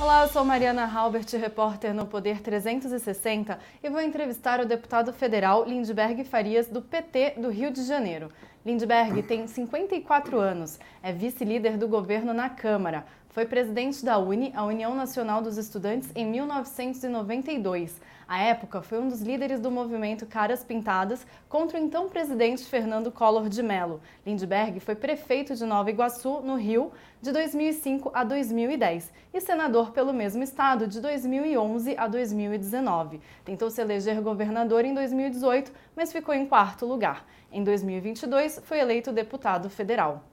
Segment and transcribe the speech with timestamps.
[0.00, 5.66] Olá, eu sou Mariana Halbert, repórter no Poder 360 e vou entrevistar o deputado federal
[5.66, 8.32] Lindbergh Farias, do PT do Rio de Janeiro.
[8.64, 13.04] Lindbergh tem 54 anos, é vice-líder do governo na Câmara.
[13.30, 18.00] Foi presidente da UNE, a União Nacional dos Estudantes, em 1992.
[18.26, 23.12] À época, foi um dos líderes do movimento Caras Pintadas contra o então presidente Fernando
[23.12, 24.00] Collor de Mello.
[24.26, 26.90] Lindbergh foi prefeito de Nova Iguaçu, no Rio,
[27.22, 33.20] de 2005 a 2010 e senador pelo mesmo estado de 2011 a 2019.
[33.44, 37.24] Tentou se eleger governador em 2018, mas ficou em quarto lugar.
[37.52, 40.29] Em 2022, foi eleito deputado federal.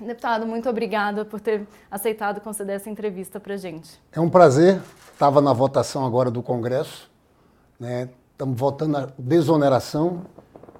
[0.00, 3.98] Deputado, muito obrigada por ter aceitado conceder essa entrevista para a gente.
[4.12, 4.80] É um prazer.
[5.10, 7.10] Estava na votação agora do Congresso.
[7.80, 8.10] Né?
[8.32, 10.26] Estamos votando a desoneração.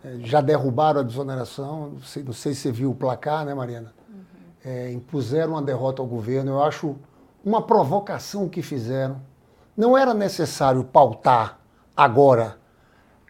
[0.05, 1.92] É, já derrubaram a desoneração.
[1.92, 3.95] Não sei, não sei se você viu o placar, né, Mariana?
[4.09, 4.23] Uhum.
[4.62, 6.53] É, impuseram uma derrota ao governo.
[6.53, 6.95] Eu acho
[7.42, 9.19] uma provocação que fizeram.
[9.75, 11.59] Não era necessário pautar
[11.97, 12.59] agora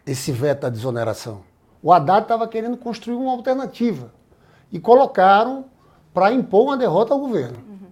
[0.05, 1.43] esse veto à desoneração.
[1.81, 4.11] O Haddad estava querendo construir uma alternativa.
[4.69, 5.65] E colocaram
[6.17, 7.59] para impor uma derrota ao governo.
[7.69, 7.89] Uhum.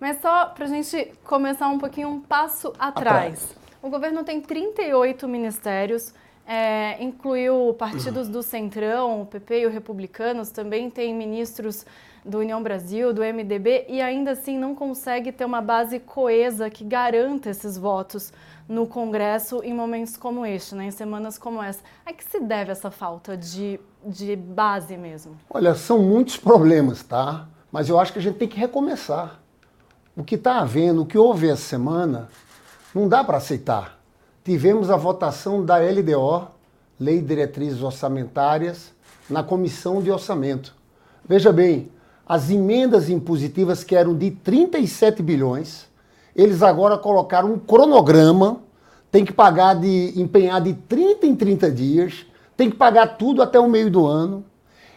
[0.00, 2.94] Mas só para a gente começar um pouquinho um passo atrás.
[3.34, 3.56] atrás.
[3.82, 6.14] O governo tem 38 ministérios,
[6.46, 11.84] é, incluiu partidos do Centrão, o PP e o Republicanos, também tem ministros
[12.24, 16.82] do União Brasil, do MDB, e ainda assim não consegue ter uma base coesa que
[16.84, 18.32] garanta esses votos
[18.66, 21.82] no Congresso em momentos como este, né, em semanas como essa.
[22.06, 25.36] A que se deve essa falta de, de base mesmo?
[25.50, 27.46] Olha, são muitos problemas, tá?
[27.70, 29.40] Mas eu acho que a gente tem que recomeçar.
[30.16, 32.28] O que está havendo, o que houve essa semana,
[32.94, 33.98] não dá para aceitar.
[34.44, 36.48] Tivemos a votação da LDO,
[36.98, 38.92] Lei de Diretrizes Orçamentárias,
[39.28, 40.74] na Comissão de Orçamento.
[41.28, 41.90] Veja bem,
[42.26, 45.86] as emendas impositivas que eram de 37 bilhões,
[46.34, 48.60] eles agora colocaram um cronograma,
[49.10, 52.26] tem que pagar de empenhar de 30 em 30 dias,
[52.56, 54.44] tem que pagar tudo até o meio do ano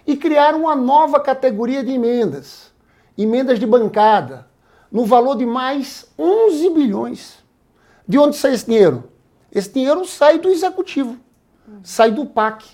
[0.06, 2.72] e criaram uma nova categoria de emendas,
[3.18, 4.48] emendas de bancada,
[4.92, 7.38] no valor de mais 11 bilhões.
[8.08, 9.06] De onde sai esse dinheiro?
[9.52, 11.18] Esse dinheiro sai do executivo,
[11.84, 12.66] sai do PAC.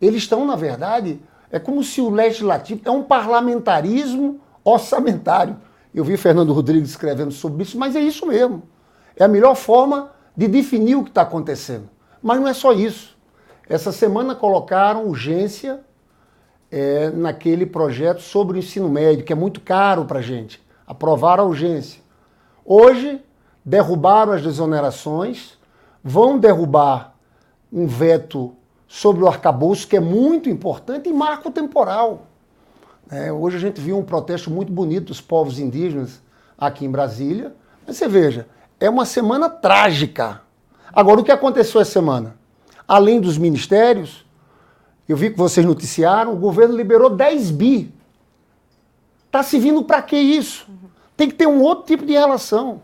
[0.00, 5.56] Eles estão, na verdade, é como se o legislativo é um parlamentarismo orçamentário.
[5.94, 8.62] Eu vi Fernando Rodrigues escrevendo sobre isso, mas é isso mesmo.
[9.16, 11.88] É a melhor forma de definir o que está acontecendo.
[12.22, 13.16] Mas não é só isso.
[13.68, 15.80] Essa semana colocaram urgência
[16.70, 20.62] é, naquele projeto sobre o ensino médio, que é muito caro para a gente.
[20.86, 22.00] Aprovar a urgência.
[22.64, 23.20] Hoje,
[23.64, 25.58] derrubaram as desonerações,
[26.02, 27.14] vão derrubar
[27.72, 28.54] um veto
[28.86, 32.26] sobre o arcabouço, que é muito importante, e marco temporal.
[33.10, 36.22] É, hoje a gente viu um protesto muito bonito dos povos indígenas
[36.56, 37.54] aqui em Brasília.
[37.86, 38.46] Mas você veja,
[38.78, 40.42] é uma semana trágica.
[40.92, 42.36] Agora, o que aconteceu essa semana?
[42.86, 44.24] Além dos ministérios,
[45.12, 47.92] eu vi que vocês noticiaram, o governo liberou 10 bi.
[49.26, 50.68] Está se vindo para que isso?
[51.16, 52.82] Tem que ter um outro tipo de relação.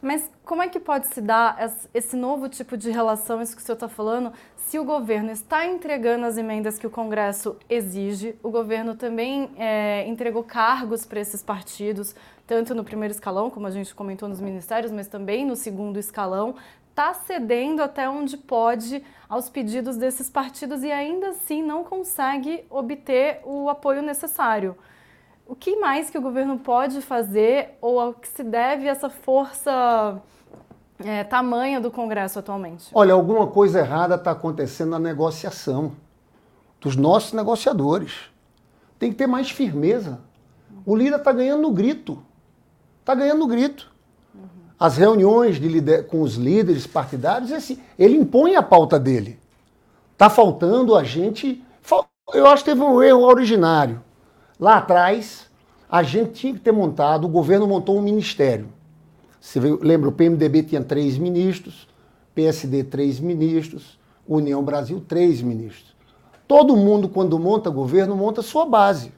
[0.00, 1.56] Mas como é que pode se dar
[1.94, 5.66] esse novo tipo de relação, isso que o senhor está falando, se o governo está
[5.66, 11.42] entregando as emendas que o Congresso exige, o governo também é, entregou cargos para esses
[11.42, 12.14] partidos,
[12.46, 16.54] tanto no primeiro escalão, como a gente comentou nos ministérios, mas também no segundo escalão,
[16.92, 23.40] está cedendo até onde pode aos pedidos desses partidos e ainda assim não consegue obter
[23.44, 24.76] o apoio necessário.
[25.46, 30.20] O que mais que o governo pode fazer ou ao que se deve essa força
[31.02, 32.90] é, tamanha do Congresso atualmente?
[32.94, 35.92] Olha, alguma coisa errada está acontecendo na negociação
[36.78, 38.30] dos nossos negociadores.
[38.98, 40.20] Tem que ter mais firmeza.
[40.84, 42.22] O Lira está ganhando no grito.
[43.00, 43.91] Está ganhando no grito
[44.82, 45.60] as reuniões
[46.08, 49.38] com os líderes partidários, assim, ele impõe a pauta dele.
[50.12, 51.62] Está faltando a gente.
[52.34, 54.02] Eu acho que teve um erro originário.
[54.58, 55.48] Lá atrás,
[55.88, 58.70] a gente tinha que ter montado, o governo montou um ministério.
[59.40, 61.86] Você lembra, o PMDB tinha três ministros,
[62.34, 65.94] PSD três ministros, União Brasil três ministros.
[66.48, 69.12] Todo mundo, quando monta governo, monta sua base.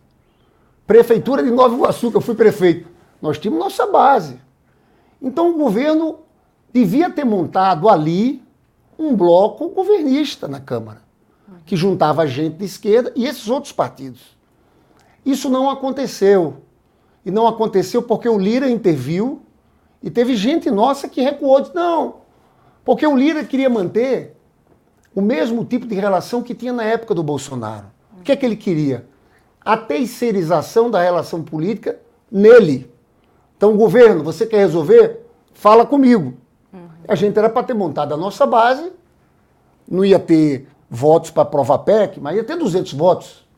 [0.86, 2.86] Prefeitura de Nova Iguaçu, que eu fui prefeito,
[3.22, 4.43] nós tínhamos nossa base.
[5.24, 6.18] Então o governo
[6.70, 8.42] devia ter montado ali
[8.98, 11.00] um bloco governista na Câmara,
[11.64, 14.36] que juntava gente de esquerda e esses outros partidos.
[15.24, 16.58] Isso não aconteceu.
[17.24, 19.40] E não aconteceu porque o Lira interviu
[20.02, 21.62] e teve gente nossa que recuou.
[21.62, 22.16] Disse, não,
[22.84, 24.36] porque o Lira queria manter
[25.14, 27.86] o mesmo tipo de relação que tinha na época do Bolsonaro.
[28.18, 29.08] O que é que ele queria?
[29.64, 31.98] A terceirização da relação política
[32.30, 32.92] nele.
[33.64, 35.24] Então, governo, você quer resolver?
[35.54, 36.34] Fala comigo.
[36.70, 36.86] Uhum.
[37.08, 38.92] A gente era para ter montado a nossa base,
[39.88, 43.48] não ia ter votos para aprovar PEC, mas ia ter 200 votos.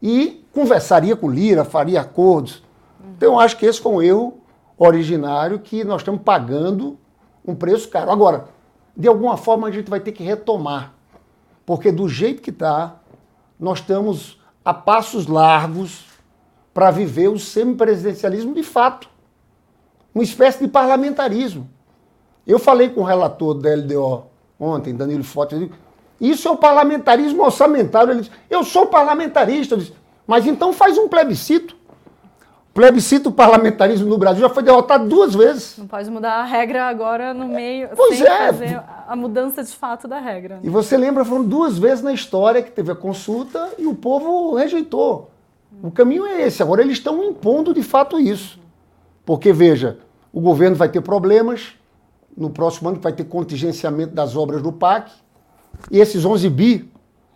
[0.00, 2.62] E conversaria com Lira, faria acordos.
[3.04, 3.10] Uhum.
[3.14, 4.38] Então, eu acho que esse foi um erro
[4.78, 6.96] originário que nós estamos pagando
[7.46, 8.10] um preço caro.
[8.10, 8.46] Agora,
[8.96, 10.94] de alguma forma a gente vai ter que retomar,
[11.66, 12.96] porque do jeito que está,
[13.60, 16.11] nós estamos a passos largos
[16.72, 19.08] para viver o semipresidencialismo de fato.
[20.14, 21.68] Uma espécie de parlamentarismo.
[22.46, 24.24] Eu falei com o relator da LDO
[24.58, 25.70] ontem, Danilo Forte,
[26.22, 28.12] isso é o parlamentarismo orçamentário.
[28.12, 29.74] Ele disse, eu sou parlamentarista.
[29.74, 29.92] Eu disse,
[30.24, 31.74] mas então faz um plebiscito.
[32.70, 35.76] O plebiscito parlamentarismo no Brasil já foi derrotado duas vezes.
[35.76, 38.46] Não pode mudar a regra agora no meio, pois sem é.
[38.46, 40.60] fazer a mudança de fato da regra.
[40.62, 44.54] E você lembra, foram duas vezes na história que teve a consulta e o povo
[44.54, 45.31] rejeitou.
[45.82, 46.62] O caminho é esse.
[46.62, 48.60] Agora eles estão impondo de fato isso.
[49.26, 49.98] Porque, veja,
[50.32, 51.74] o governo vai ter problemas,
[52.36, 55.10] no próximo ano vai ter contingenciamento das obras do PAC,
[55.90, 56.92] e esses 11 bi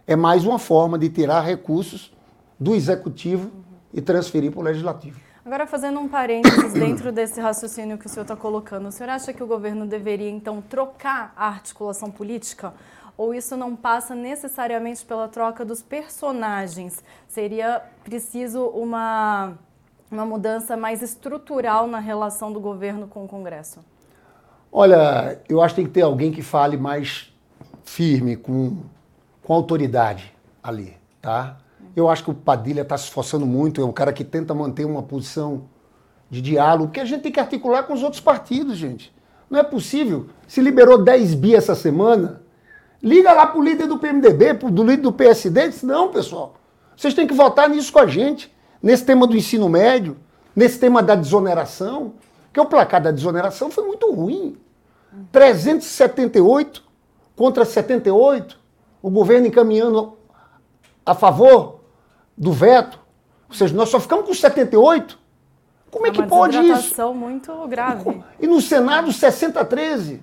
[0.06, 2.12] é mais uma forma de tirar recursos
[2.58, 3.50] do executivo
[3.93, 5.20] e transferir para o legislativo.
[5.44, 9.32] Agora, fazendo um parênteses dentro desse raciocínio que o senhor está colocando, o senhor acha
[9.32, 12.75] que o governo deveria, então, trocar a articulação política?
[13.16, 17.02] Ou isso não passa necessariamente pela troca dos personagens?
[17.26, 19.54] Seria preciso uma,
[20.10, 23.80] uma mudança mais estrutural na relação do governo com o Congresso?
[24.70, 27.32] Olha, eu acho que tem que ter alguém que fale mais
[27.84, 28.76] firme, com,
[29.42, 31.56] com autoridade ali, tá?
[31.94, 34.84] Eu acho que o Padilha está se esforçando muito, é um cara que tenta manter
[34.84, 35.62] uma posição
[36.28, 39.14] de diálogo, porque a gente tem que articular com os outros partidos, gente.
[39.48, 40.26] Não é possível.
[40.46, 42.42] Se liberou 10 bi essa semana,
[43.06, 46.56] liga lá para o líder do PMDB, pro, do líder do PSD, diz, não, pessoal,
[46.96, 50.16] vocês têm que votar nisso com a gente, nesse tema do ensino médio,
[50.56, 52.14] nesse tema da desoneração,
[52.52, 54.58] que o placar da desoneração foi muito ruim.
[55.30, 56.82] 378
[57.36, 58.58] contra 78,
[59.00, 60.16] o governo encaminhando
[61.04, 61.82] a favor
[62.36, 62.98] do veto.
[63.48, 65.16] Ou seja, nós só ficamos com 78.
[65.90, 67.14] Como é, é que pode isso?
[67.14, 68.22] muito grave.
[68.40, 70.20] E no Senado, 60 a 13.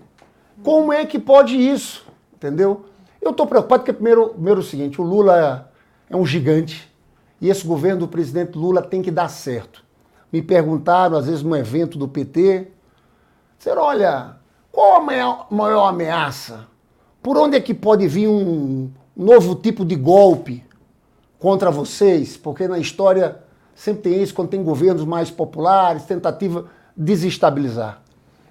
[0.62, 2.06] Como é que pode isso?
[2.44, 2.84] Entendeu?
[3.22, 5.72] Eu estou preocupado porque, primeiro, primeiro é o seguinte, o Lula
[6.10, 6.94] é um gigante
[7.40, 9.82] e esse governo do presidente Lula tem que dar certo.
[10.30, 12.68] Me perguntaram, às vezes, num evento do PT,
[13.58, 14.36] disseram, olha,
[14.70, 16.68] qual a maior ameaça?
[17.22, 20.66] Por onde é que pode vir um novo tipo de golpe
[21.40, 22.36] contra vocês?
[22.36, 23.40] Porque na história
[23.74, 26.66] sempre tem isso, quando tem governos mais populares, tentativa
[26.98, 28.02] de desestabilizar.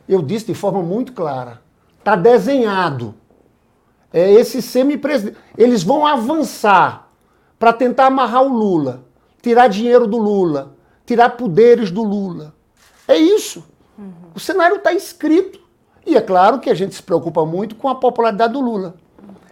[0.09, 1.61] Eu disse de forma muito clara,
[1.99, 3.15] está desenhado.
[4.13, 5.39] É esse semi-presidente.
[5.57, 7.11] Eles vão avançar
[7.59, 9.05] para tentar amarrar o Lula,
[9.41, 10.75] tirar dinheiro do Lula,
[11.07, 12.55] tirar poderes do Lula.
[13.07, 13.65] É isso.
[13.99, 14.13] Uhum.
[14.35, 15.61] O cenário está escrito.
[16.05, 18.95] E é claro que a gente se preocupa muito com a popularidade do Lula.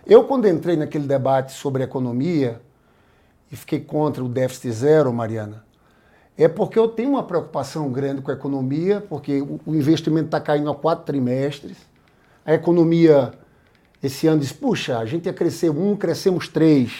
[0.04, 2.60] Eu, quando entrei naquele debate sobre economia
[3.50, 5.64] e fiquei contra o déficit zero, Mariana,
[6.36, 10.70] é porque eu tenho uma preocupação grande com a economia, porque o investimento está caindo
[10.70, 11.76] há quatro trimestres.
[12.44, 13.32] A economia,
[14.02, 16.92] esse ano, diz: puxa, a gente ia crescer um, crescemos três.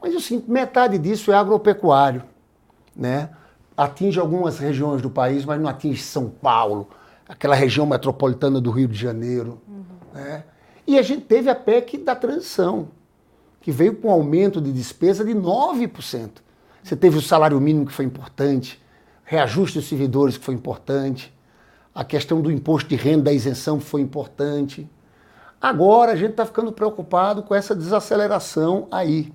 [0.00, 2.22] Mas sinto metade disso é agropecuário.
[2.94, 3.30] Né?
[3.76, 6.88] Atinge algumas regiões do país, mas não atinge São Paulo,
[7.28, 9.60] aquela região metropolitana do Rio de Janeiro.
[9.68, 9.84] Uhum.
[10.14, 10.44] Né?
[10.86, 12.88] E a gente teve a PEC da transição,
[13.60, 16.30] que veio com um aumento de despesa de 9%.
[16.82, 18.80] Você teve o salário mínimo, que foi importante,
[19.24, 21.34] reajuste dos servidores, que foi importante,
[21.92, 24.88] a questão do imposto de renda, da isenção, que foi importante.
[25.60, 29.32] Agora a gente está ficando preocupado com essa desaceleração aí.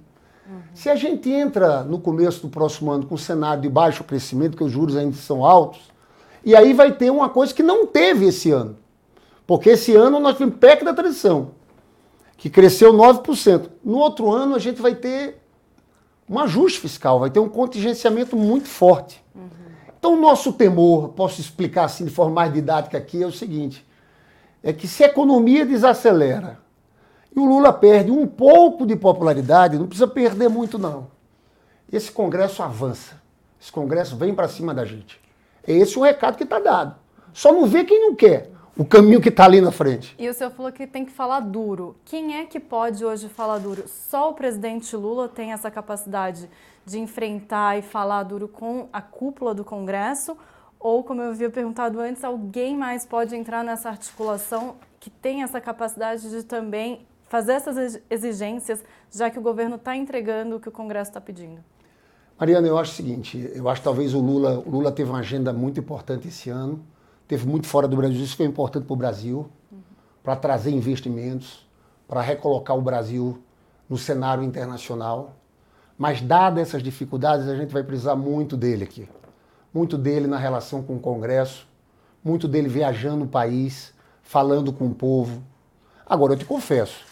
[0.48, 0.62] Uhum.
[0.74, 4.56] Se a gente entra no começo do próximo ano com um cenário de baixo crescimento,
[4.56, 5.92] que os juros ainda são altos,
[6.44, 8.78] e aí vai ter uma coisa que não teve esse ano.
[9.46, 11.52] Porque esse ano nós tivemos PEC da transição,
[12.38, 13.70] que cresceu 9%.
[13.84, 15.42] No outro ano a gente vai ter
[16.30, 19.24] um ajuste fiscal, vai ter um contingenciamento muito forte.
[19.36, 19.50] Uhum.
[20.00, 23.86] Então o nosso temor, posso explicar assim de forma mais didática aqui, é o seguinte,
[24.64, 26.60] é que se a economia desacelera
[27.36, 31.08] e o Lula perde um pouco de popularidade, não precisa perder muito não.
[31.92, 33.22] Esse Congresso avança,
[33.60, 35.20] esse Congresso vem para cima da gente.
[35.66, 36.96] É esse o recado que está dado.
[37.34, 40.16] Só não vê quem não quer o caminho que está ali na frente.
[40.18, 41.96] E o senhor falou que tem que falar duro.
[42.06, 43.84] Quem é que pode hoje falar duro?
[43.88, 46.50] Só o presidente Lula tem essa capacidade
[46.86, 50.38] de enfrentar e falar duro com a cúpula do Congresso?
[50.82, 55.62] Ou, como eu havia perguntado antes, alguém mais pode entrar nessa articulação que tem essa
[55.62, 60.72] capacidade de também fazer essas exigências, já que o governo está entregando o que o
[60.72, 61.64] Congresso está pedindo?
[62.38, 65.20] Mariana, eu acho o seguinte, eu acho que talvez o Lula, o Lula teve uma
[65.20, 66.84] agenda muito importante esse ano,
[67.28, 69.80] teve muito fora do Brasil, isso foi importante para o Brasil, uhum.
[70.24, 71.70] para trazer investimentos,
[72.08, 73.38] para recolocar o Brasil
[73.88, 75.36] no cenário internacional.
[75.96, 79.08] Mas, dadas essas dificuldades, a gente vai precisar muito dele aqui.
[79.74, 81.68] Muito dele na relação com o Congresso,
[82.24, 85.42] muito dele viajando o país, falando com o povo.
[86.06, 87.06] Agora, eu te confesso,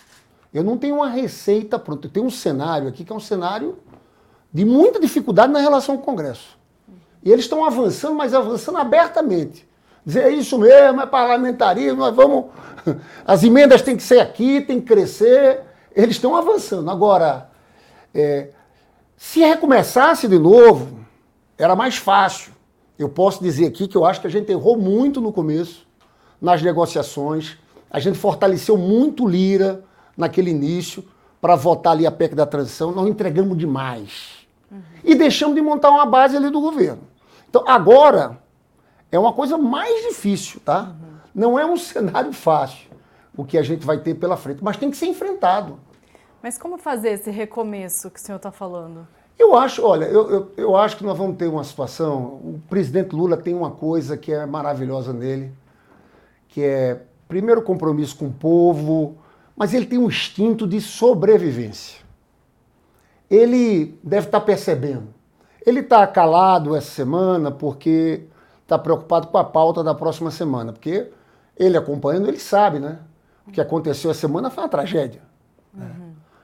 [0.54, 2.08] eu não tenho uma receita pronta.
[2.08, 3.78] Eu tenho um cenário aqui que é um cenário
[4.52, 6.58] de muita dificuldade na relação com o Congresso.
[7.24, 9.68] E eles estão avançando, mas avançando abertamente.
[10.06, 12.46] Dizer é isso mesmo, é parlamentarismo, nós vamos.
[13.26, 15.62] As emendas têm que ser aqui, têm que crescer.
[15.96, 16.90] Eles estão avançando.
[16.90, 17.50] Agora,
[18.14, 18.50] é,
[19.16, 20.99] se recomeçasse de novo,
[21.60, 22.54] era mais fácil.
[22.98, 25.86] Eu posso dizer aqui que eu acho que a gente errou muito no começo,
[26.42, 27.58] nas negociações.
[27.92, 29.84] A gente fortaleceu muito Lira
[30.16, 31.04] naquele início
[31.42, 32.92] para votar ali a PEC da transição.
[32.92, 34.48] Nós entregamos demais.
[34.72, 34.82] Uhum.
[35.04, 37.02] E deixamos de montar uma base ali do governo.
[37.50, 38.40] Então, agora
[39.12, 40.84] é uma coisa mais difícil, tá?
[40.84, 41.20] Uhum.
[41.36, 42.90] Não é um cenário fácil
[43.36, 45.80] o que a gente vai ter pela frente, mas tem que ser enfrentado.
[46.42, 49.08] Mas como fazer esse recomeço que o senhor está falando?
[49.40, 52.24] Eu acho, olha, eu, eu, eu, acho que nós vamos ter uma situação.
[52.44, 55.52] O presidente Lula tem uma coisa que é maravilhosa nele,
[56.50, 59.16] que é, primeiro, compromisso com o povo,
[59.56, 62.00] mas ele tem um instinto de sobrevivência
[63.30, 65.14] ele deve estar tá percebendo.
[65.66, 68.24] Ele está calado essa semana porque
[68.64, 71.12] está preocupado com a pauta da próxima semana, porque
[71.56, 73.00] ele acompanhando, ele sabe, né?
[73.46, 75.22] O que aconteceu essa semana foi uma tragédia.
[75.74, 75.92] Né?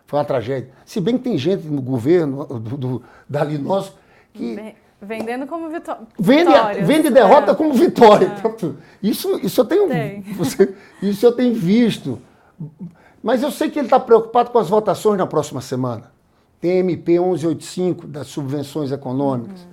[0.06, 0.70] Foi uma tragédia.
[0.86, 3.94] Se bem que tem gente no governo, do, do dali nosso,
[4.34, 4.76] que.
[5.02, 6.86] Vendendo como vitó vende, vitória.
[6.86, 7.56] Vende derrota é.
[7.56, 8.28] como vitória.
[8.28, 8.72] É.
[9.04, 10.24] Isso, isso, eu tenho, tem.
[11.02, 12.20] isso eu tenho visto.
[13.22, 16.12] Mas eu sei que ele está preocupado com as votações na próxima semana.
[16.62, 19.62] Tem MP 1185 das subvenções econômicas.
[19.62, 19.68] Uhum.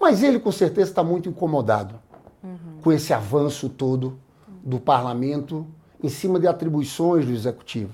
[0.00, 1.96] Mas ele com certeza está muito incomodado
[2.42, 2.80] uhum.
[2.80, 4.18] com esse avanço todo
[4.62, 5.66] do parlamento
[6.02, 7.92] em cima de atribuições do executivo.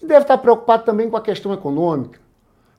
[0.00, 2.20] E deve estar preocupado também com a questão econômica,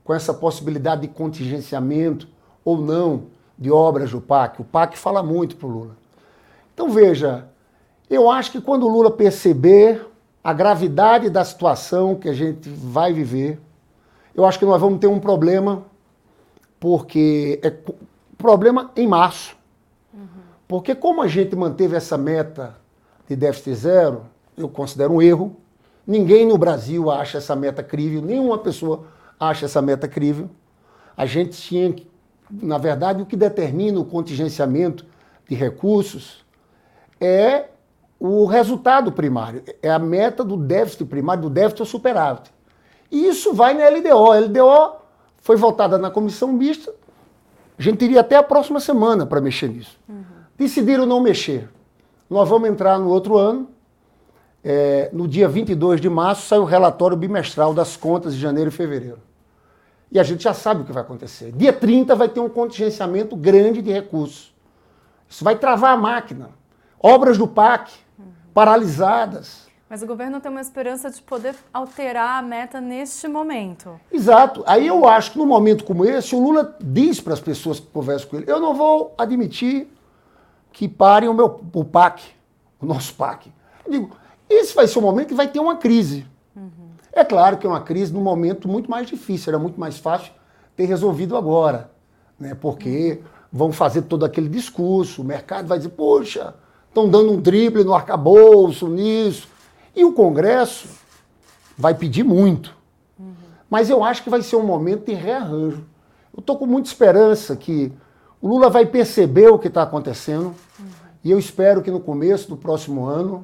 [0.03, 2.27] com essa possibilidade de contingenciamento
[2.63, 3.25] ou não
[3.57, 4.61] de obras do PAC.
[4.61, 5.97] O PAC fala muito para o Lula.
[6.73, 7.47] Então veja,
[8.09, 10.05] eu acho que quando o Lula perceber
[10.43, 13.59] a gravidade da situação que a gente vai viver,
[14.33, 15.83] eu acho que nós vamos ter um problema,
[16.79, 17.73] porque é
[18.37, 19.57] problema em março.
[20.13, 20.27] Uhum.
[20.67, 22.77] Porque como a gente manteve essa meta
[23.27, 25.55] de déficit zero, eu considero um erro.
[26.07, 29.03] Ninguém no Brasil acha essa meta crível, nenhuma pessoa
[29.37, 30.49] acha essa meta crível.
[31.17, 31.93] A gente tinha,
[32.49, 35.05] na verdade, o que determina o contingenciamento
[35.49, 36.45] de recursos
[37.19, 37.65] é
[38.19, 42.51] o resultado primário, é a meta do déficit primário, do déficit ou superávit.
[43.11, 44.31] E isso vai na LDO.
[44.31, 44.95] A LDO
[45.39, 46.93] foi votada na comissão mista.
[47.77, 49.99] A gente iria até a próxima semana para mexer nisso.
[50.09, 50.23] Uhum.
[50.57, 51.69] Decidiram não mexer.
[52.29, 53.69] Nós vamos entrar no outro ano.
[54.69, 58.73] É, no dia 22 de março sai o relatório bimestral das contas de janeiro e
[58.73, 59.19] fevereiro.
[60.11, 61.53] E a gente já sabe o que vai acontecer.
[61.53, 64.53] Dia 30 vai ter um contingenciamento grande de recursos.
[65.29, 66.49] Isso vai travar a máquina.
[66.99, 68.25] Obras do PAC uhum.
[68.53, 69.67] paralisadas.
[69.89, 73.97] Mas o governo tem uma esperança de poder alterar a meta neste momento.
[74.11, 74.65] Exato.
[74.67, 77.87] Aí eu acho que num momento como esse, o Lula diz para as pessoas que
[77.87, 79.87] conversam com ele: eu não vou admitir
[80.73, 82.21] que parem o meu o PAC,
[82.81, 83.49] o nosso PAC.
[83.85, 86.25] Eu digo, esse vai ser o momento que vai ter uma crise.
[86.55, 86.89] Uhum.
[87.11, 90.31] É claro que é uma crise num momento muito mais difícil, era muito mais fácil
[90.75, 91.91] ter resolvido agora,
[92.39, 92.55] né?
[92.55, 96.53] porque vão fazer todo aquele discurso, o mercado vai dizer, poxa,
[96.87, 99.47] estão dando um drible no arcabouço, nisso
[99.97, 100.87] e o Congresso
[101.75, 102.75] vai pedir muito.
[103.19, 103.33] Uhum.
[103.67, 105.83] Mas eu acho que vai ser um momento de rearranjo.
[106.31, 107.91] Eu estou com muita esperança que
[108.39, 110.85] o Lula vai perceber o que está acontecendo uhum.
[111.23, 113.43] e eu espero que no começo do próximo ano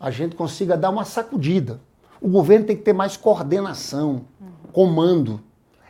[0.00, 1.78] a gente consiga dar uma sacudida.
[2.20, 4.24] O governo tem que ter mais coordenação,
[4.72, 5.40] comando.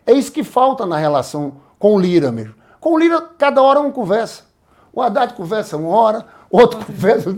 [0.04, 2.54] É isso que falta na relação com o Lira mesmo.
[2.80, 4.44] Com o Lira, cada hora um conversa.
[4.92, 7.30] O Haddad conversa uma hora, outro conversa.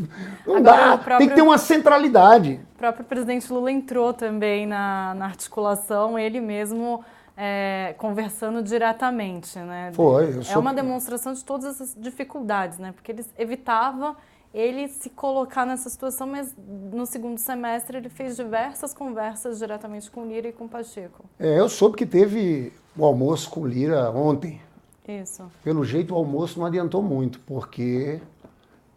[0.46, 2.60] Não Agora, dá, próprio, tem que ter uma centralidade.
[2.74, 7.04] O próprio presidente Lula entrou também na, na articulação, ele mesmo
[7.36, 9.58] é, conversando diretamente.
[9.58, 9.92] Né?
[9.94, 10.40] Foi.
[10.48, 12.92] é uma demonstração de todas essas dificuldades, né?
[12.92, 14.16] porque ele evitava
[14.52, 16.54] ele se colocar nessa situação, mas
[16.92, 21.24] no segundo semestre ele fez diversas conversas diretamente com Lira e com Pacheco.
[21.38, 24.60] É, eu soube que teve o almoço com Lira ontem.
[25.08, 25.50] Isso.
[25.64, 28.20] Pelo jeito, o almoço não adiantou muito, porque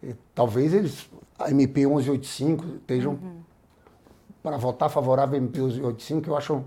[0.02, 3.40] eh, talvez eles, a MP 1185, estejam uhum.
[4.42, 6.64] para votar favorável à MP 1185, eu acho um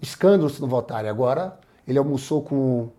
[0.00, 1.10] escândalo se não votarem.
[1.10, 2.90] Agora, ele almoçou com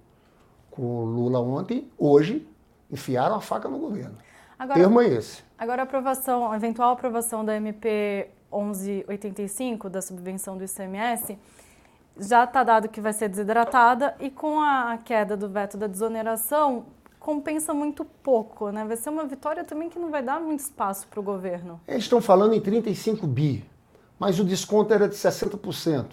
[0.71, 2.47] com o Lula ontem, hoje
[2.89, 4.17] enfiaram a faca no governo.
[4.61, 5.43] Agora, Termo é esse.
[5.57, 11.35] Agora a aprovação, a eventual aprovação da MP 1185, da subvenção do ICMS,
[12.15, 16.85] já está dado que vai ser desidratada e com a queda do veto da desoneração,
[17.19, 18.85] compensa muito pouco, né?
[18.85, 21.81] Vai ser uma vitória também que não vai dar muito espaço para o governo.
[21.87, 23.65] Eles estão falando em 35 bi,
[24.19, 26.05] mas o desconto era de 60%.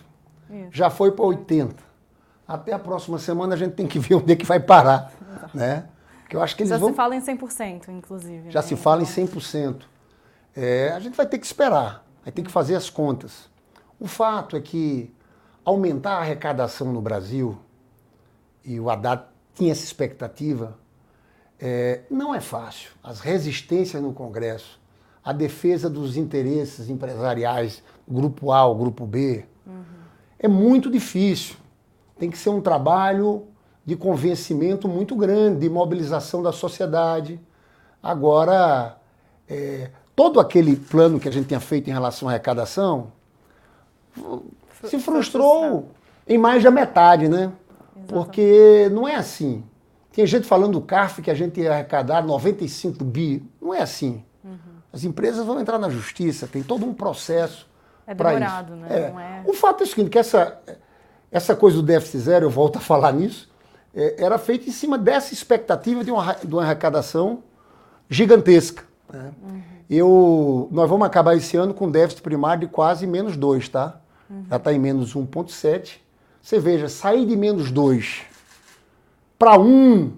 [0.49, 0.69] Isso.
[0.73, 1.75] Já foi para 80%.
[2.47, 5.13] Até a próxima semana a gente tem que ver onde é que vai parar,
[5.53, 5.85] né?
[6.29, 6.91] Porque eu acho que eles Já vão...
[6.91, 8.51] se fala em 100%, inclusive.
[8.51, 8.67] Já né?
[8.67, 9.81] se fala em 100%.
[10.55, 13.49] É, a gente vai ter que esperar, vai ter que fazer as contas.
[13.99, 15.11] O fato é que
[15.65, 17.59] aumentar a arrecadação no Brasil,
[18.63, 19.23] e o Haddad
[19.55, 20.77] tinha essa expectativa,
[21.59, 22.91] é, não é fácil.
[23.03, 24.79] As resistências no Congresso,
[25.25, 29.83] a defesa dos interesses empresariais, grupo A, o grupo B, uhum.
[30.39, 31.57] é muito difícil.
[32.19, 33.47] Tem que ser um trabalho
[33.89, 37.41] de convencimento muito grande, de mobilização da sociedade.
[38.03, 38.99] Agora,
[39.49, 43.11] é, todo aquele plano que a gente tinha feito em relação à arrecadação
[44.85, 45.89] se frustrou
[46.27, 47.51] em mais da metade, né?
[48.07, 49.65] Porque não é assim.
[50.13, 53.43] Tem gente falando do CARF que a gente ia arrecadar 95 bi.
[53.59, 54.23] Não é assim.
[54.45, 54.59] Uhum.
[54.93, 57.67] As empresas vão entrar na justiça, tem todo um processo.
[58.07, 58.87] É demorado, né?
[58.91, 58.99] É.
[58.99, 59.43] É...
[59.47, 60.61] O fato é o seguinte, que essa,
[61.33, 63.49] essa coisa do déficit zero, eu volto a falar nisso,
[63.99, 67.43] é, era feita em cima dessa expectativa de uma, de uma arrecadação
[68.09, 68.85] gigantesca.
[69.13, 69.33] Né?
[69.43, 69.63] Uhum.
[69.91, 74.01] Eu, nós vamos acabar esse ano com déficit primário de quase menos 2, tá?
[74.31, 74.45] Uhum.
[74.49, 75.99] Já está em menos 1,7.
[76.41, 78.23] Você veja, sair de menos 2
[79.37, 80.13] para um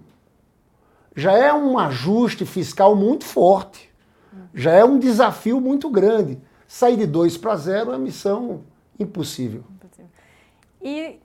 [1.17, 3.91] já é um ajuste fiscal muito forte,
[4.55, 6.39] já é um desafio muito grande.
[6.67, 8.63] Sair de 2 para zero é missão
[8.99, 9.65] impossível.
[10.81, 11.19] E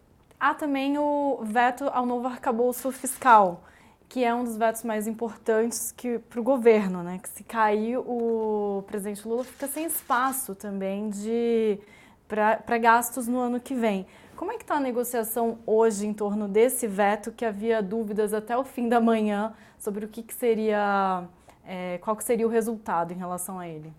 [0.45, 3.63] há também o veto ao novo arcabouço fiscal,
[4.07, 5.93] que é um dos vetos mais importantes
[6.29, 7.19] para o governo, né?
[7.21, 11.79] Que se cair, o presidente Lula fica sem espaço também de
[12.27, 14.05] para gastos no ano que vem.
[14.35, 18.55] Como é que está a negociação hoje em torno desse veto que havia dúvidas até
[18.55, 21.23] o fim da manhã sobre o que, que seria,
[21.65, 23.91] é, qual que seria o resultado em relação a ele?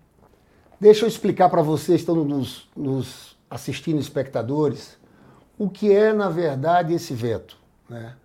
[0.79, 4.97] Deixa eu explicar para vocês, estão nos, nos, assistindo espectadores,
[5.57, 7.57] o que é, na verdade, esse veto.
[7.89, 8.15] Né?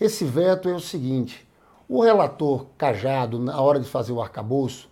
[0.00, 1.46] Esse veto é o seguinte,
[1.88, 4.88] o relator Cajado, na hora de fazer o arcabouço,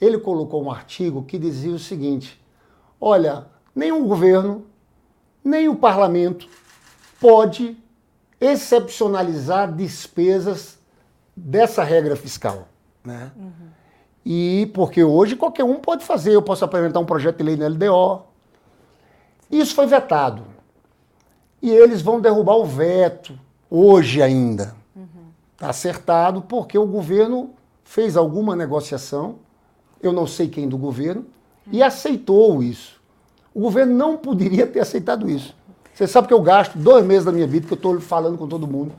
[0.00, 2.40] ele colocou um artigo que dizia o seguinte,
[3.00, 4.66] olha, nenhum governo
[5.42, 6.48] nem o parlamento
[7.20, 7.76] pode
[8.40, 10.78] excepcionalizar despesas
[11.36, 12.68] dessa regra fiscal.
[13.04, 13.30] Né?
[13.36, 13.52] Uhum.
[14.24, 17.68] E porque hoje qualquer um pode fazer, eu posso apresentar um projeto de lei na
[17.68, 18.22] LDO.
[19.50, 20.53] Isso foi vetado.
[21.64, 23.32] E eles vão derrubar o veto
[23.70, 24.74] hoje ainda.
[25.54, 25.70] Está uhum.
[25.70, 29.36] Acertado porque o governo fez alguma negociação,
[30.02, 31.72] eu não sei quem do governo, uhum.
[31.72, 33.00] e aceitou isso.
[33.54, 35.56] O governo não poderia ter aceitado isso.
[35.94, 38.46] Você sabe que eu gasto dois meses da minha vida, que eu estou falando com
[38.46, 38.92] todo mundo.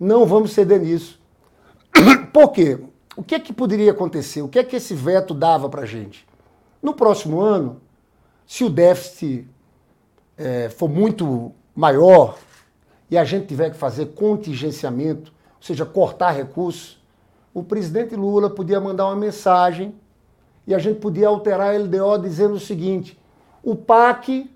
[0.00, 1.20] Não vamos ceder nisso.
[2.34, 2.76] Por quê?
[3.16, 4.42] O que é que poderia acontecer?
[4.42, 6.26] O que é que esse veto dava para a gente?
[6.82, 7.80] No próximo ano,
[8.44, 9.46] se o déficit
[10.36, 12.38] é, for muito maior
[13.10, 17.02] e a gente tiver que fazer contingenciamento, ou seja, cortar recursos,
[17.52, 19.94] o presidente Lula podia mandar uma mensagem
[20.66, 23.18] e a gente podia alterar a LDO dizendo o seguinte:
[23.62, 24.50] o PAC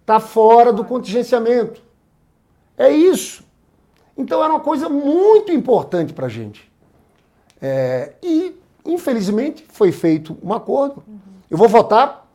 [0.00, 1.82] está fora do contingenciamento.
[2.76, 3.44] É isso.
[4.16, 6.70] Então era uma coisa muito importante para a gente.
[7.60, 11.02] É, e, infelizmente, foi feito um acordo.
[11.50, 12.29] Eu vou votar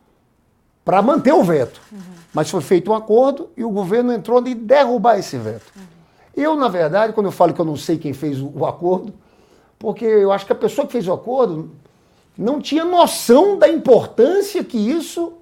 [0.86, 1.80] para manter o veto.
[1.90, 1.98] Uhum.
[2.32, 5.72] Mas foi feito um acordo e o governo entrou de derrubar esse veto.
[5.74, 5.82] Uhum.
[6.36, 9.12] Eu, na verdade, quando eu falo que eu não sei quem fez o, o acordo,
[9.80, 11.72] porque eu acho que a pessoa que fez o acordo
[12.38, 15.32] não tinha noção da importância que isso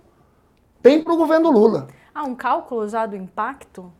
[0.82, 1.88] tem para o governo Lula.
[2.14, 3.92] Há um cálculo já do impacto?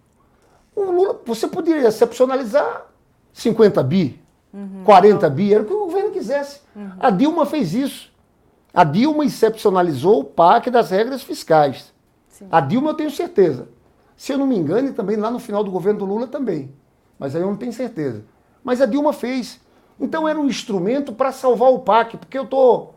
[0.75, 2.87] O Lula, você poderia excepcionalizar
[3.35, 4.19] 50 bi,
[4.53, 5.31] uhum, 40 então...
[5.31, 6.63] bi, era o que o governo quisesse.
[6.75, 6.93] Uhum.
[6.99, 8.14] A Dilma fez isso.
[8.75, 11.95] A Dilma excepcionalizou o PAC das regras fiscais.
[12.29, 12.49] Sim.
[12.51, 13.69] A Dilma eu tenho certeza.
[14.17, 16.75] Se eu não me engano, também lá no final do governo do Lula também.
[17.19, 18.25] Mas aí eu não tenho certeza.
[18.65, 19.61] Mas a Dilma fez.
[20.01, 22.95] Então era um instrumento para salvar o PAC, porque eu estou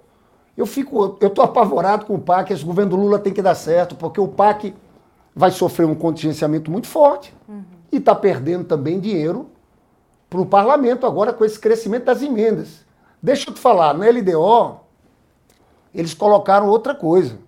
[0.57, 3.53] eu fico, eu estou apavorado com o PAC, esse governo do Lula tem que dar
[3.53, 4.73] certo, porque o PAC
[5.35, 7.63] vai sofrer um contingenciamento muito forte uhum.
[7.91, 9.47] e está perdendo também dinheiro
[10.27, 12.83] para o parlamento agora com esse crescimento das emendas.
[13.21, 14.79] Deixa eu te falar, na LDO,
[15.97, 17.39] eles colocaram outra coisa.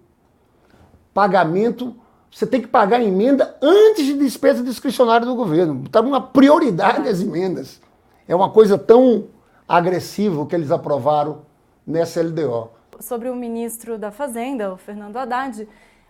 [1.14, 1.96] Pagamento
[2.32, 5.84] você tem que pagar a emenda antes de despesa discricionária do governo.
[5.86, 7.82] Está uma prioridade as emendas.
[8.28, 9.28] É uma coisa tão
[9.68, 11.42] agressiva que eles aprovaram
[11.86, 12.70] nessa LDO.
[13.00, 15.68] Sobre o ministro da Fazenda, o Fernando Haddad,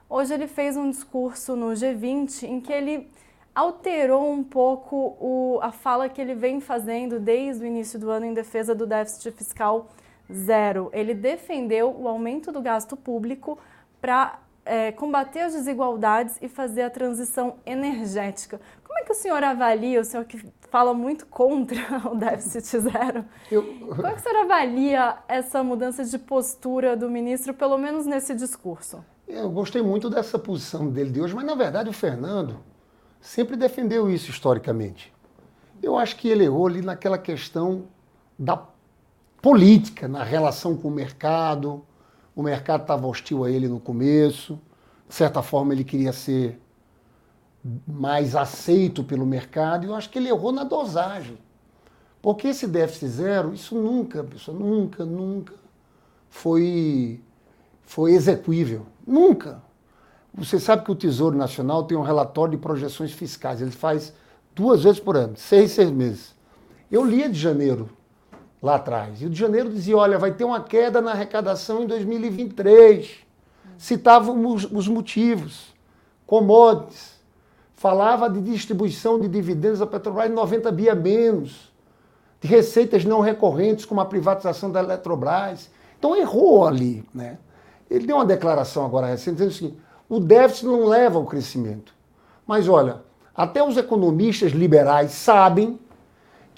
[0.10, 3.10] hoje ele fez um discurso no G20 em que ele
[3.56, 8.26] alterou um pouco o, a fala que ele vem fazendo desde o início do ano
[8.26, 9.88] em defesa do déficit fiscal
[10.32, 10.90] zero.
[10.94, 13.58] Ele defendeu o aumento do gasto público
[14.02, 18.62] para é, combater as desigualdades e fazer a transição energética.
[18.84, 23.26] Como é que o senhor avalia, o senhor que fala muito contra o déficit zero,
[23.52, 23.64] Eu...
[23.64, 28.36] como é que o senhor avalia essa mudança de postura do ministro, pelo menos nesse
[28.36, 29.04] discurso?
[29.28, 32.60] Eu gostei muito dessa posição dele de hoje, mas na verdade o Fernando
[33.22, 35.14] sempre defendeu isso historicamente.
[35.82, 37.86] Eu acho que ele errou ali naquela questão
[38.38, 38.58] da
[39.42, 41.84] política, na relação com o mercado,
[42.36, 44.60] o mercado estava hostil a ele no começo.
[45.08, 46.60] De certa forma, ele queria ser
[47.88, 49.86] mais aceito pelo mercado.
[49.86, 51.38] E eu acho que ele errou na dosagem.
[52.22, 55.54] Porque esse déficit zero, isso nunca, pessoal, nunca, nunca
[56.30, 57.22] foi,
[57.82, 58.86] foi execuível.
[59.06, 59.62] Nunca.
[60.34, 63.62] Você sabe que o Tesouro Nacional tem um relatório de projeções fiscais.
[63.62, 64.14] Ele faz
[64.54, 66.36] duas vezes por ano, seis, seis meses.
[66.92, 67.90] Eu lia de janeiro
[68.62, 69.22] lá atrás.
[69.22, 73.18] E o de janeiro dizia: olha, vai ter uma queda na arrecadação em 2023.
[73.78, 75.74] Citávamos os motivos,
[76.28, 77.18] commodities.
[77.76, 81.72] Falava de distribuição de dividendos da Petrobras 90 bi a menos,
[82.42, 85.70] de receitas não recorrentes, como a privatização da Eletrobras.
[85.98, 87.06] Então errou ali.
[87.14, 87.38] Né?
[87.90, 89.78] Ele deu uma declaração agora recente dizendo o seguinte:
[90.10, 91.94] o déficit não leva ao crescimento.
[92.46, 93.02] Mas olha,
[93.34, 95.80] até os economistas liberais sabem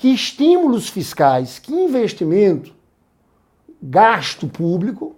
[0.01, 2.73] que estímulos fiscais, que investimento,
[3.79, 5.15] gasto público,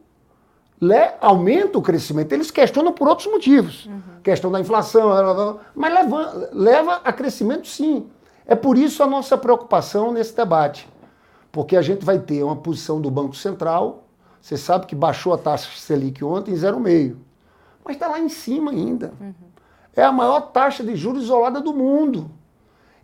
[1.22, 2.34] aumenta o crescimento.
[2.34, 3.86] Eles questionam por outros motivos.
[3.86, 4.02] Uhum.
[4.22, 8.08] Questão da inflação, mas leva, leva a crescimento sim.
[8.46, 10.86] É por isso a nossa preocupação nesse debate.
[11.50, 14.04] Porque a gente vai ter uma posição do Banco Central,
[14.42, 17.16] você sabe que baixou a taxa Selic ontem em 0,5.
[17.86, 19.14] Mas está lá em cima ainda.
[19.18, 19.34] Uhum.
[19.96, 22.30] É a maior taxa de juros isolada do mundo.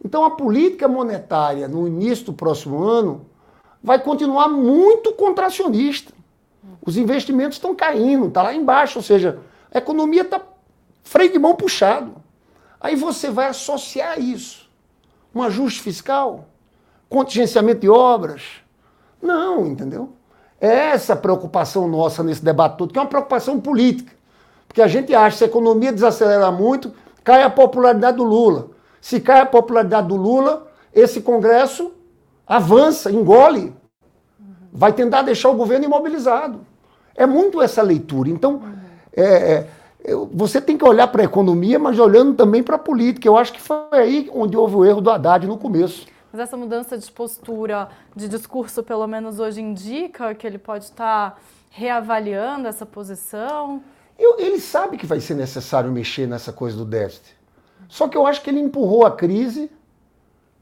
[0.03, 3.25] Então a política monetária no início do próximo ano
[3.83, 6.13] vai continuar muito contracionista.
[6.85, 9.39] Os investimentos estão caindo, está lá embaixo, ou seja,
[9.73, 10.41] a economia está
[11.03, 12.15] freio de mão puxado.
[12.79, 14.69] Aí você vai associar isso.
[15.35, 16.45] Um ajuste fiscal,
[17.09, 18.43] contingenciamento de obras.
[19.21, 20.13] Não, entendeu?
[20.59, 24.13] É essa preocupação nossa nesse debate todo, que é uma preocupação política.
[24.67, 28.69] Porque a gente acha que se a economia desacelera muito, cai a popularidade do Lula.
[29.01, 31.91] Se cai a popularidade do Lula, esse Congresso
[32.45, 33.73] avança, engole.
[34.71, 36.61] Vai tentar deixar o governo imobilizado.
[37.15, 38.29] É muito essa leitura.
[38.29, 38.61] Então,
[39.13, 39.65] é,
[40.03, 43.27] é, você tem que olhar para a economia, mas olhando também para a política.
[43.27, 46.07] Eu acho que foi aí onde houve o erro do Haddad no começo.
[46.31, 51.41] Mas essa mudança de postura, de discurso, pelo menos hoje, indica que ele pode estar
[51.71, 53.81] reavaliando essa posição?
[54.17, 57.38] Eu, ele sabe que vai ser necessário mexer nessa coisa do déficit.
[57.89, 59.69] Só que eu acho que ele empurrou a crise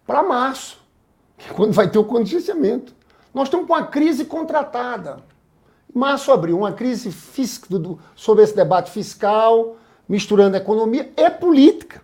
[0.08, 0.80] para março,
[1.54, 2.96] quando vai ter o contingenciamento.
[3.34, 5.18] Nós estamos com a crise contratada.
[5.94, 7.12] Março abriu uma crise
[8.16, 9.76] sobre esse debate fiscal,
[10.08, 12.02] misturando economia e política,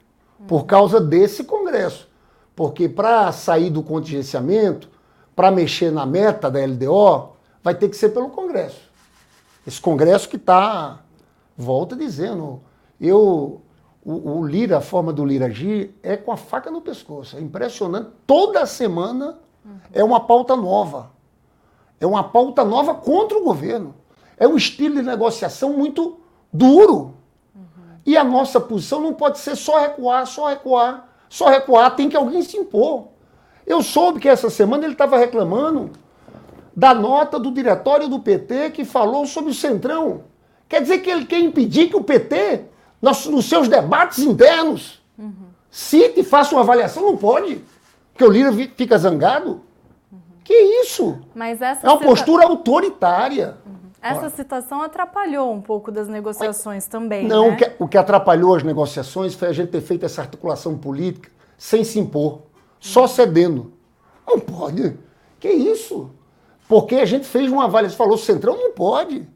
[0.47, 2.07] por causa desse Congresso.
[2.55, 4.89] Porque para sair do contingenciamento,
[5.35, 7.29] para mexer na meta da LDO,
[7.63, 8.81] vai ter que ser pelo Congresso.
[9.65, 10.99] Esse Congresso que está,
[11.57, 12.61] volta dizendo,
[12.99, 13.61] eu
[14.05, 17.37] o, o, Lira, a forma do Lira agir é com a faca no pescoço.
[17.37, 18.09] É impressionante.
[18.27, 19.77] Toda semana uhum.
[19.93, 21.11] é uma pauta nova.
[21.99, 23.95] É uma pauta nova contra o governo.
[24.37, 26.19] É um estilo de negociação muito
[26.51, 27.13] duro.
[27.55, 27.61] Uhum.
[28.05, 31.95] E a nossa posição não pode ser só recuar, só recuar, só recuar.
[31.95, 33.07] Tem que alguém se impor.
[33.65, 35.91] Eu soube que essa semana ele estava reclamando
[36.75, 40.25] da nota do diretório do PT que falou sobre o Centrão.
[40.67, 42.65] Quer dizer que ele quer impedir que o PT
[43.03, 45.03] nos, nos seus debates internos.
[45.17, 45.33] Uhum.
[45.69, 47.61] Cite e faça uma avaliação, não pode.
[48.13, 49.61] Porque o líder fica zangado.
[50.09, 50.19] Uhum.
[50.41, 51.19] Que isso?
[51.35, 52.09] Mas essa é uma cita...
[52.09, 53.57] postura autoritária.
[53.65, 53.73] Uhum.
[54.01, 57.27] Essa citação atrapalhou um pouco das negociações Mas, também.
[57.27, 57.53] Não, né?
[57.53, 61.29] o, que, o que atrapalhou as negociações foi a gente ter feito essa articulação política
[61.57, 62.39] sem se impor,
[62.79, 63.73] só cedendo.
[64.25, 64.97] Não pode.
[65.41, 66.09] Que isso?
[66.69, 69.27] Porque a gente fez uma avaliação, falou, Centrão não pode.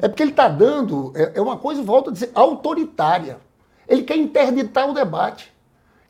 [0.00, 3.38] É porque ele está dando, é, é, uma coisa, volto a dizer, autoritária.
[3.88, 5.52] Ele quer interditar o debate.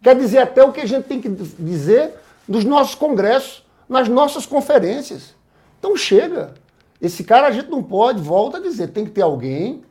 [0.03, 2.15] Quer dizer até o que a gente tem que dizer
[2.47, 5.35] nos nossos congressos, nas nossas conferências.
[5.79, 6.55] Então chega.
[7.01, 9.83] Esse cara a gente não pode, volta a dizer, tem que ter alguém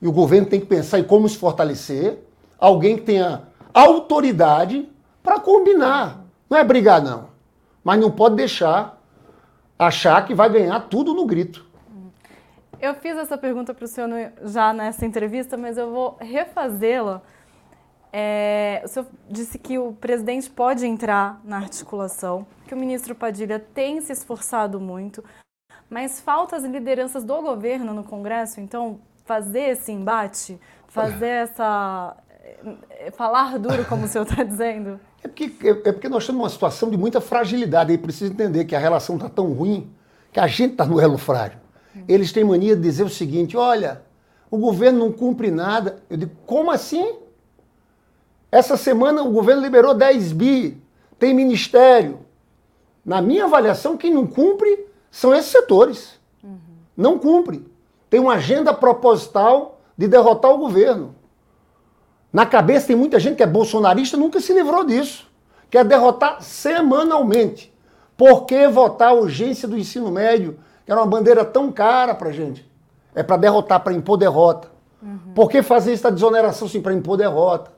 [0.00, 2.18] e o governo tem que pensar em como se fortalecer,
[2.58, 3.42] alguém que tenha
[3.74, 4.88] autoridade
[5.22, 6.24] para combinar.
[6.48, 7.28] Não é brigar, não.
[7.82, 9.00] Mas não pode deixar
[9.78, 11.65] achar que vai ganhar tudo no grito.
[12.80, 14.10] Eu fiz essa pergunta para o senhor
[14.44, 17.22] já nessa entrevista, mas eu vou refazê-la.
[18.12, 23.58] É, o senhor disse que o presidente pode entrar na articulação, que o ministro Padilha
[23.58, 25.24] tem se esforçado muito,
[25.88, 30.58] mas falta as lideranças do governo no Congresso, então fazer esse embate,
[30.88, 32.16] fazer essa.
[32.90, 35.00] É, falar duro, como o senhor está dizendo?
[35.22, 38.64] É porque, é, é porque nós estamos numa situação de muita fragilidade e precisa entender
[38.64, 39.92] que a relação está tão ruim
[40.32, 41.65] que a gente está no elo frágil.
[42.08, 44.02] Eles têm mania de dizer o seguinte: olha,
[44.50, 46.02] o governo não cumpre nada.
[46.08, 47.16] Eu digo, como assim?
[48.50, 50.80] Essa semana o governo liberou 10 bi,
[51.18, 52.20] tem ministério.
[53.04, 56.18] Na minha avaliação, quem não cumpre são esses setores.
[56.42, 56.58] Uhum.
[56.96, 57.64] Não cumpre.
[58.10, 61.14] Tem uma agenda proposital de derrotar o governo.
[62.32, 65.26] Na cabeça tem muita gente que é bolsonarista nunca se livrou disso.
[65.70, 67.72] Quer derrotar semanalmente.
[68.16, 72.30] Por que votar a urgência do ensino médio que era uma bandeira tão cara para
[72.30, 72.66] gente.
[73.12, 74.70] É para derrotar, para impor derrota.
[75.02, 75.32] Uhum.
[75.34, 77.72] Por que fazer essa desoneração sim para impor derrota?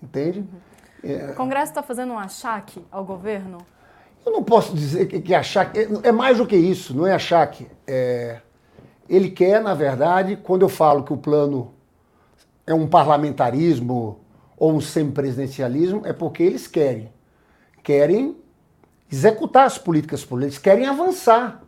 [0.00, 0.40] Entende?
[0.40, 1.10] Uhum.
[1.10, 1.32] É...
[1.32, 3.58] O Congresso está fazendo um achaque ao governo?
[4.24, 5.88] Eu não posso dizer que, que achaque.
[6.02, 7.68] É, mais do que isso, não é achaque.
[7.86, 8.40] É...
[9.08, 11.74] Ele quer, na verdade, quando eu falo que o plano
[12.66, 14.20] é um parlamentarismo
[14.56, 17.12] ou um semipresidencialismo, é porque eles querem.
[17.82, 18.36] Querem
[19.10, 21.62] executar as políticas políticas, querem avançar.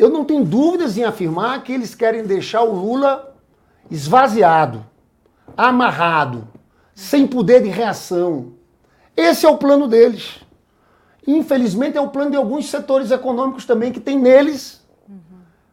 [0.00, 3.36] Eu não tenho dúvidas em afirmar que eles querem deixar o Lula
[3.90, 4.82] esvaziado,
[5.54, 6.48] amarrado,
[6.94, 8.54] sem poder de reação.
[9.14, 10.40] Esse é o plano deles.
[11.26, 14.82] Infelizmente, é o plano de alguns setores econômicos também que tem neles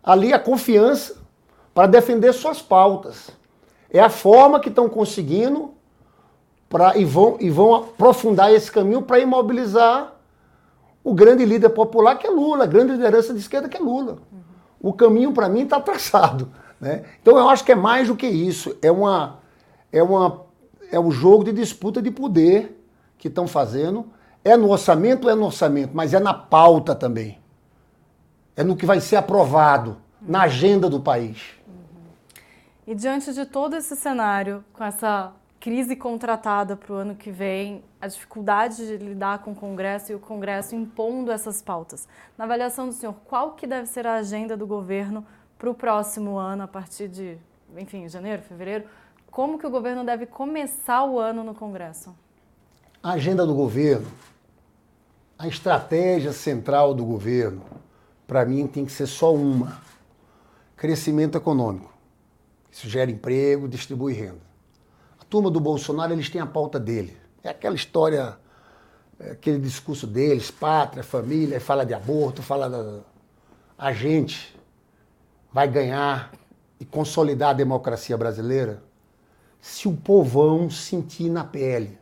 [0.03, 1.15] ali a confiança
[1.73, 3.29] para defender suas pautas.
[3.89, 5.73] É a forma que estão conseguindo
[6.67, 10.16] pra, e, vão, e vão aprofundar esse caminho para imobilizar
[11.07, 14.17] o grande líder popular que é Lula, a grande liderança de esquerda que é Lula.
[14.77, 16.51] O caminho para mim está traçado.
[16.81, 17.05] Né?
[17.21, 18.75] Então eu acho que é mais do que isso.
[18.81, 19.39] É, uma,
[19.89, 20.41] é, uma,
[20.91, 22.77] é um jogo de disputa de poder
[23.17, 24.05] que estão fazendo.
[24.43, 27.39] É no orçamento, é no orçamento, mas é na pauta também.
[28.53, 31.41] É no que vai ser aprovado, na agenda do país.
[32.85, 37.83] E diante de todo esse cenário, com essa crise contratada para o ano que vem,
[37.99, 42.07] a dificuldade de lidar com o Congresso e o Congresso impondo essas pautas.
[42.37, 45.25] Na avaliação do senhor, qual que deve ser a agenda do governo
[45.57, 47.37] para o próximo ano, a partir de,
[47.75, 48.85] enfim, janeiro, fevereiro?
[49.31, 52.15] Como que o governo deve começar o ano no Congresso?
[53.01, 54.07] A agenda do governo,
[55.37, 57.63] a estratégia central do governo,
[58.25, 59.81] para mim tem que ser só uma:
[60.75, 61.93] crescimento econômico.
[62.71, 64.46] Isso gera emprego, distribui renda
[65.29, 67.17] turma do Bolsonaro, eles têm a pauta dele.
[67.43, 68.37] É aquela história,
[69.19, 72.99] é aquele discurso deles, pátria, família, fala de aborto, fala da...
[73.77, 74.55] A gente
[75.51, 76.31] vai ganhar
[76.79, 78.83] e consolidar a democracia brasileira
[79.59, 81.97] se o povão sentir na pele.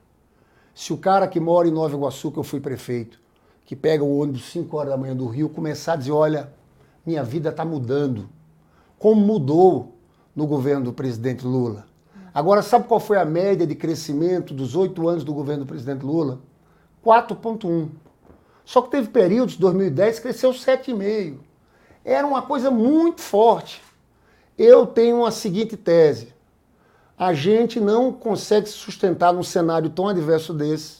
[0.73, 3.19] Se o cara que mora em Nova Iguaçu, que eu fui prefeito,
[3.65, 6.53] que pega o ônibus 5 horas da manhã do Rio, começar a dizer, olha,
[7.05, 8.29] minha vida está mudando.
[8.99, 9.95] Como mudou
[10.35, 11.85] no governo do presidente Lula.
[12.35, 16.05] Agora, sabe qual foi a média de crescimento dos oito anos do governo do presidente
[16.05, 16.41] Lula?
[17.01, 17.87] 4,1.
[18.65, 21.37] Só que teve períodos, 2010, cresceu 7,5.
[22.03, 23.81] Era uma coisa muito forte.
[24.57, 26.33] Eu tenho a seguinte tese.
[27.17, 30.97] A gente não consegue se sustentar num cenário tão adverso desse,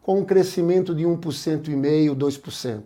[0.00, 2.82] com um crescimento de 1% e meio, 2%.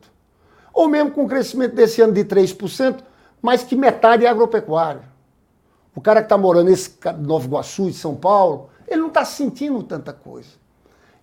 [0.73, 3.01] Ou mesmo com um crescimento desse ano de 3%,
[3.43, 5.10] mas que metade é agropecuário.
[6.01, 6.77] O cara que está morando em
[7.19, 10.49] Nova Iguaçu, de São Paulo, ele não está sentindo tanta coisa.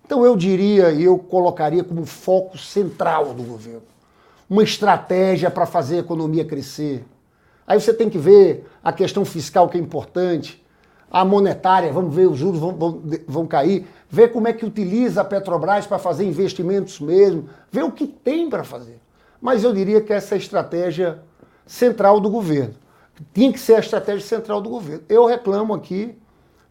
[0.06, 3.82] Então eu diria e eu colocaria como foco central do governo
[4.48, 7.04] uma estratégia para fazer a economia crescer.
[7.66, 10.64] Aí você tem que ver a questão fiscal que é importante,
[11.10, 15.22] a monetária, vamos ver, os juros vão, vão, vão cair, ver como é que utiliza
[15.22, 19.00] a Petrobras para fazer investimentos mesmo, ver o que tem para fazer.
[19.40, 21.18] Mas eu diria que essa é a estratégia
[21.66, 22.76] central do governo
[23.32, 25.04] tinha que ser a estratégia central do governo.
[25.08, 26.16] Eu reclamo aqui,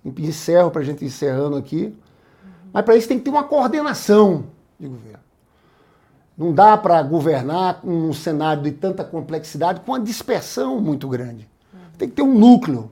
[0.06, 1.96] encerro para a gente encerrando aqui,
[2.72, 4.46] mas para isso tem que ter uma coordenação
[4.80, 5.20] de governo.
[6.38, 11.50] Não dá para governar num cenário de tanta complexidade com uma dispersão muito grande.
[11.98, 12.92] Tem que ter um núcleo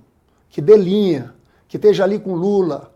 [0.50, 1.34] que dê linha,
[1.68, 2.92] que esteja ali com Lula.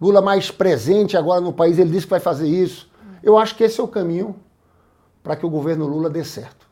[0.00, 2.90] Lula mais presente agora no país, ele disse que vai fazer isso.
[3.22, 4.34] Eu acho que esse é o caminho
[5.22, 6.66] para que o governo Lula dê certo.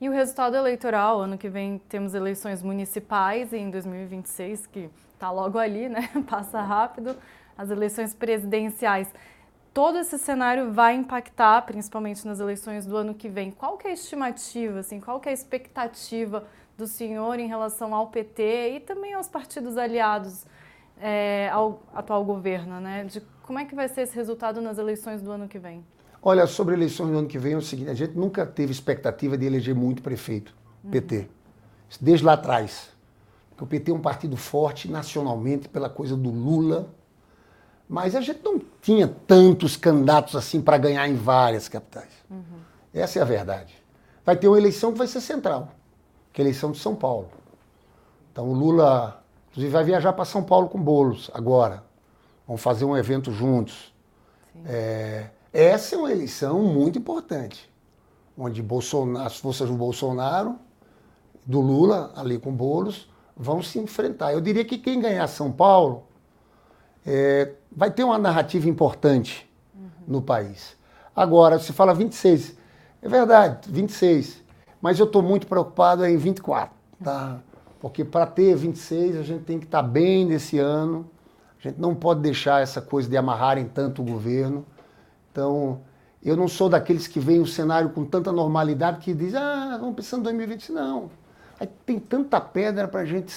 [0.00, 5.30] E o resultado eleitoral, ano que vem temos eleições municipais e em 2026, que está
[5.30, 6.08] logo ali, né?
[6.26, 7.14] Passa rápido,
[7.56, 9.12] as eleições presidenciais.
[9.74, 13.50] Todo esse cenário vai impactar, principalmente nas eleições do ano que vem.
[13.50, 16.46] Qual que é a estimativa, assim, qual que é a expectativa
[16.78, 20.46] do senhor em relação ao PT e também aos partidos aliados
[20.98, 23.04] é, ao atual governo, né?
[23.04, 25.84] De como é que vai ser esse resultado nas eleições do ano que vem?
[26.22, 29.38] Olha, sobre eleições do ano que vem é o seguinte, a gente nunca teve expectativa
[29.38, 30.54] de eleger muito prefeito,
[30.84, 30.90] uhum.
[30.90, 31.28] PT.
[32.00, 32.90] Desde lá atrás.
[33.50, 36.90] Porque o PT é um partido forte nacionalmente pela coisa do Lula,
[37.88, 42.10] mas a gente não tinha tantos candidatos assim para ganhar em várias capitais.
[42.30, 42.60] Uhum.
[42.92, 43.74] Essa é a verdade.
[44.24, 45.72] Vai ter uma eleição que vai ser central,
[46.32, 47.28] que é a eleição de São Paulo.
[48.30, 51.82] Então o Lula, inclusive, vai viajar para São Paulo com bolos agora.
[52.46, 53.94] Vamos fazer um evento juntos.
[54.66, 57.70] É, essa é uma eleição muito importante,
[58.36, 60.56] onde Bolsonaro, as forças do Bolsonaro,
[61.44, 64.32] do Lula, ali com Bolos, vão se enfrentar.
[64.32, 66.04] Eu diria que quem ganhar São Paulo
[67.04, 69.88] é, vai ter uma narrativa importante uhum.
[70.06, 70.76] no país.
[71.14, 72.56] Agora, se fala 26,
[73.02, 74.42] é verdade, 26,
[74.80, 77.40] mas eu estou muito preocupado em 24, tá?
[77.80, 81.08] Porque para ter 26 a gente tem que estar tá bem nesse ano,
[81.58, 84.64] a gente não pode deixar essa coisa de amarrarem tanto o governo.
[85.30, 85.80] Então,
[86.22, 89.94] eu não sou daqueles que veem o cenário com tanta normalidade que diz, ah, vamos
[89.94, 90.72] pensando em 2020.
[90.72, 91.10] Não.
[91.58, 93.34] Aí tem tanta pedra para a gente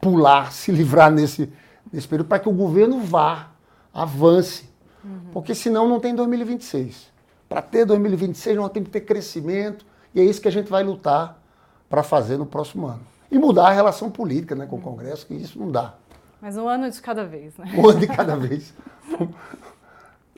[0.00, 1.52] pular, se livrar nesse,
[1.92, 3.50] nesse período, para que o governo vá,
[3.92, 4.68] avance.
[5.04, 5.20] Uhum.
[5.32, 7.10] Porque senão não tem 2026.
[7.48, 10.84] Para ter 2026, nós temos que ter crescimento, e é isso que a gente vai
[10.84, 11.40] lutar
[11.88, 13.00] para fazer no próximo ano.
[13.30, 15.94] E mudar a relação política né, com o Congresso, que isso não dá.
[16.40, 17.66] Mas um ano de cada vez, né?
[17.76, 18.72] Um ano de cada vez.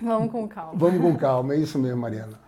[0.03, 0.73] Vamos com calma.
[0.75, 2.41] Vamos com calma, é isso mesmo, Mariana.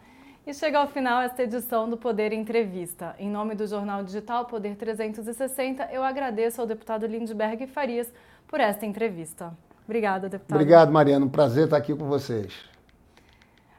[0.45, 3.15] E chega ao final esta edição do Poder Entrevista.
[3.19, 8.13] Em nome do jornal digital Poder 360, eu agradeço ao deputado Lindbergh Farias
[8.47, 9.57] por esta entrevista.
[9.85, 10.57] Obrigada, deputado.
[10.57, 11.25] Obrigado, Mariana.
[11.25, 12.53] Um prazer estar aqui com vocês.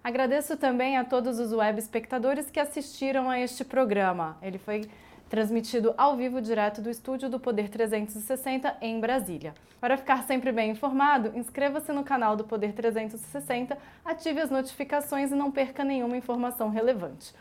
[0.04, 4.38] Agradeço também a todos os web espectadores que assistiram a este programa.
[4.42, 4.90] Ele foi
[5.36, 9.54] transmitido ao vivo direto do estúdio do Poder 360 em Brasília.
[9.82, 15.36] Para ficar sempre bem informado, inscreva-se no canal do Poder 360, ative as notificações e
[15.36, 17.36] não perca nenhuma informação relevante.